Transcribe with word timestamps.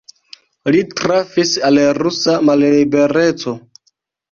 Li 0.75 0.79
trafis 1.01 1.51
al 1.69 1.79
rusa 1.99 2.37
mallibereco. 2.51 3.57